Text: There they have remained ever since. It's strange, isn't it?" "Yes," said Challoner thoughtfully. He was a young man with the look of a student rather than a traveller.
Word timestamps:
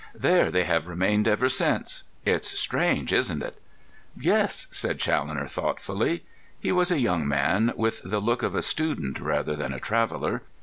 There 0.15 0.49
they 0.49 0.63
have 0.63 0.87
remained 0.87 1.27
ever 1.27 1.47
since. 1.47 2.01
It's 2.25 2.57
strange, 2.59 3.13
isn't 3.13 3.43
it?" 3.43 3.61
"Yes," 4.19 4.65
said 4.71 4.99
Challoner 4.99 5.45
thoughtfully. 5.45 6.23
He 6.59 6.71
was 6.71 6.89
a 6.89 6.97
young 6.99 7.27
man 7.27 7.71
with 7.75 8.01
the 8.03 8.19
look 8.19 8.41
of 8.41 8.55
a 8.55 8.63
student 8.63 9.19
rather 9.19 9.55
than 9.55 9.75
a 9.75 9.79
traveller. 9.79 10.41